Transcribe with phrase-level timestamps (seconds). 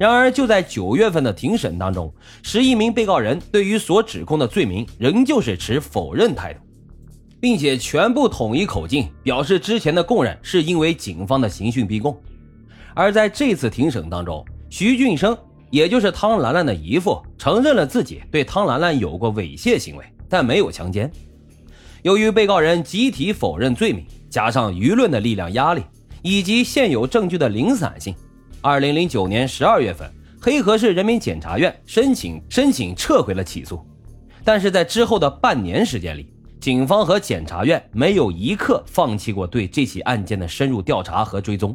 [0.00, 2.10] 然而，就在九月份的庭审当中，
[2.42, 6.60] 十一名被告人对于所指控的罪名仍旧是持否认态度，
[7.38, 12.18] 并且全部统一口径，表示之前的供认是因为警方的刑讯逼供。
[12.94, 15.36] 而在这次庭审当中，徐俊生，
[15.70, 21.12] 也就是汤兰兰的姨父，承认了自己对汤兰兰有过猥亵行为，但没有强奸。
[22.00, 25.82] 由于被告人集体否认罪名，加上舆论的力量压力，
[26.22, 28.14] 以及现有证据的零散性。
[28.62, 30.06] 二零零九年十二月份，
[30.38, 33.82] 黑河市人民检察院申请申请撤回了起诉，
[34.44, 36.30] 但是在之后的半年时间里，
[36.60, 41.74] 警方和检察院没有一刻放弃过对这起案件的深入调查和追踪。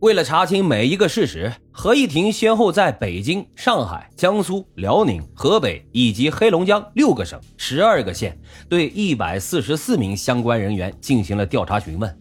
[0.00, 8.36] 为了查清每一个事实，合议庭先后在北京、上海、江苏、辽宁、河北以及黑龙江六个省、十二个县，
[8.68, 12.18] 对一百四十四名相关人员进行了调查询问，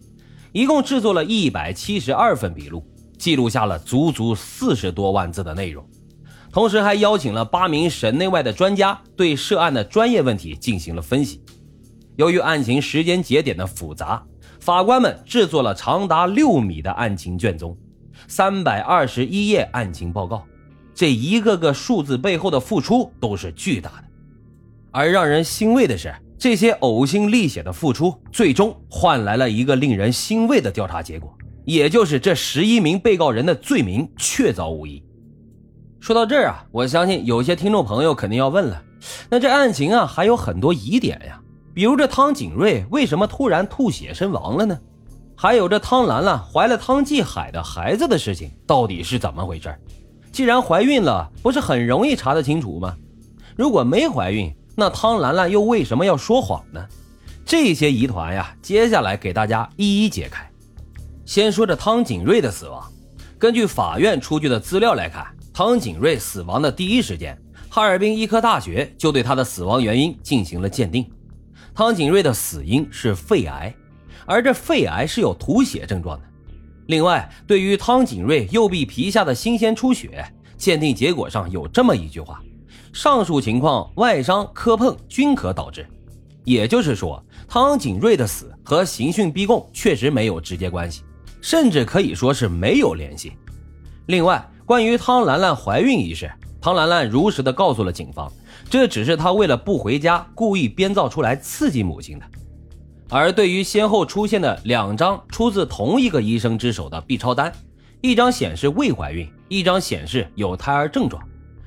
[0.52, 2.86] 一共制作了一百七十二份笔录。
[3.24, 5.88] 记录下了足足四十多万字的内容，
[6.52, 11.42] 同时还邀请了八名省内外的专家对涉案的专业问题进行了分析。
[12.18, 14.22] 由于案情时间节点的复杂，
[14.60, 17.78] 法官们制作了长达六米的案情卷宗，
[18.28, 20.44] 三百二十一页案情报告，
[20.94, 24.04] 这一个个数字背后的付出都是巨大的。
[24.92, 31.34] 而让人欣慰的是，这些呕心沥血的付出，最终换来了一个令人欣慰的调查结果。
[31.66, 35.04] 也就是这十一名被告人的罪名确凿无疑。
[36.00, 38.82] 说到这儿啊，我相信有些听众朋友肯定要问了：
[39.30, 41.40] 那这案情啊还有很多疑点呀，
[41.74, 44.78] 比如这汤景瑞为什么突然吐血身亡了呢？
[45.36, 49.74] 还有这汤兰兰怀了汤继海的孩子的事情到底是怎么回事？
[50.32, 52.96] 既然怀孕了，不是很容易查得清楚吗？
[53.56, 56.86] 如果没怀孕，那汤兰兰又为什么要说谎呢？
[57.46, 60.50] 这些疑团呀，接下来给大家一一解开。
[61.26, 62.84] 先说这汤景瑞的死亡，
[63.40, 67.38] 根据法院出具的资料来看，汤景瑞死亡的第一时间，
[67.70, 71.10] 哈尔滨医科大学就对他的死亡原因进行了鉴定。
[71.74, 73.74] 汤景瑞的死因是肺癌，
[74.26, 76.26] 而这肺癌是有吐血症状的。
[76.88, 80.26] 另外，对于汤景瑞右臂皮下的新鲜出血，
[80.58, 82.42] 鉴定结果上有这么一句话：
[82.92, 85.88] 上述情况外伤、磕碰均可导致。
[86.44, 91.02] 也就是说，汤景瑞的死和刑讯逼供确实没有直接关系。
[91.44, 93.34] 甚至可以说是没有联系。
[94.06, 96.32] 另外，关于汤兰兰怀孕一事，
[96.62, 98.32] 汤兰兰如实的告诉了警方，
[98.70, 102.26] 这只是她为了不回家故意编造出来刺激母亲的。
[103.10, 107.52] 而对于先后出现的两张出自同一个医生之手的 B 超单，
[108.00, 111.22] 一张显示未怀孕，一张显示有胎儿症状。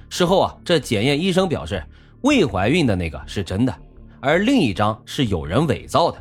[0.08, 1.84] 事后啊，这检验医生表示，
[2.22, 3.75] 未怀孕的那个是真的，
[4.20, 6.16] 而另一张是有人伪造的。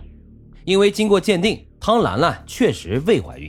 [0.65, 1.65] 因为经过鉴定。
[1.85, 3.47] 汤兰兰确实未怀孕，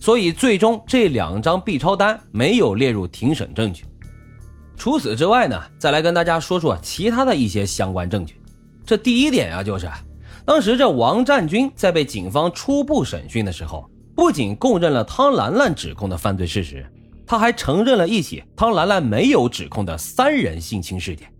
[0.00, 3.84] 所以最终这两张 B 超单没有列入庭审证据。
[4.78, 8.40] 除此之外呢，再来跟大家说说其他的一些相关证据。
[8.86, 9.86] 这第一点啊，就是
[10.46, 16.90] 当时这王占军在被警方初步审讯的时候，不仅供认了汤兰兰指控的犯罪事实，
[17.26, 21.30] 他还承认了一起汤兰兰没有指控的三人性侵事件，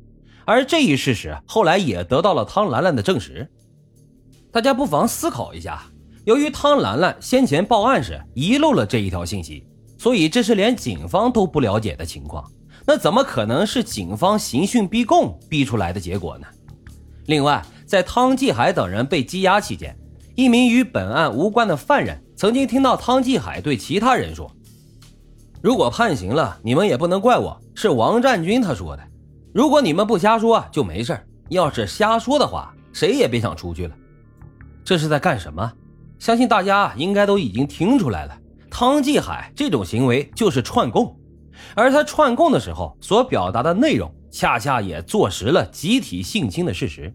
[0.45, 3.49] 而这一事实后来也得到了汤兰兰的证实。
[4.53, 5.83] 大家不妨思考一下。
[6.27, 9.65] 由于汤兰兰先前报案时遗漏了这一条信息，
[9.97, 12.45] 所以这是连警方都不了解的情况。
[12.85, 16.47] 那怎么可能是警方刑讯逼供逼出来的结果呢？
[17.27, 19.97] 另外，在汤继海等人被羁押期间，
[20.35, 24.51] 一名与本案无关的犯人曾经听到汤继海对其他人说
[25.63, 29.03] ：“如果判刑了，你们也不能怪我，是王占军他说的。
[29.55, 31.17] 如果你们不瞎说，就没事
[31.51, 33.95] 要是瞎说的话，谁也别想出去了。”
[34.85, 35.73] 这是在干什么？
[36.19, 38.37] 相信大家应该都已经听出来了，
[38.71, 41.15] 汤继海这种行为就是串供，
[41.75, 47.15] 而他串供的时候所表达的内容，恰恰也坐实了集体性侵的事实。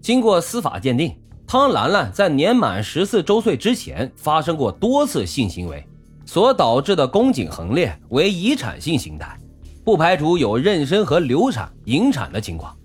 [0.00, 5.84] 经过司法鉴定，汤兰兰在年满十四周岁之前发生过多次性行为，
[6.24, 9.38] 所导致的宫颈横裂为遗产性形态，
[9.82, 12.76] 不排除有妊娠和流产、引产的情况。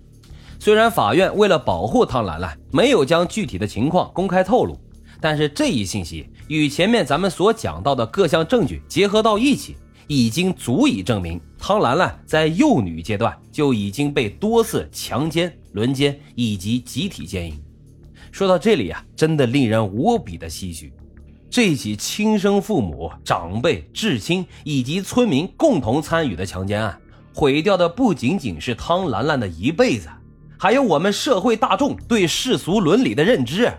[0.58, 4.76] 虽然法院为了保护汤兰兰，没有将具体的情况公开透露。
[5.24, 9.74] 但是这一信息与前面咱们所讲到的各项证据结合到一起，
[10.06, 17.58] 已经足以证明汤兰兰在幼女阶段就已经被多次强奸、轮奸以及集体奸淫。
[18.30, 20.92] 说到这里啊，真的令人无比的唏嘘。
[21.48, 27.00] 这起亲生父母、长辈、至亲以及村民共同参与的强奸案，
[27.32, 30.10] 毁掉的不仅仅是汤兰兰的一辈子，
[30.58, 33.72] 还有我们社会大众对世俗伦理的认知。